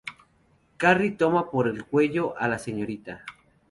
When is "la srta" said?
2.47-3.23